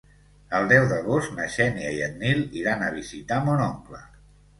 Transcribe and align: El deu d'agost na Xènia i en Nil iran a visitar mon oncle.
El 0.59 0.63
deu 0.69 0.85
d'agost 0.93 1.35
na 1.39 1.45
Xènia 1.55 1.91
i 1.97 1.99
en 2.05 2.15
Nil 2.21 2.41
iran 2.61 2.87
a 2.87 2.89
visitar 2.97 3.39
mon 3.51 3.63
oncle. 3.67 4.01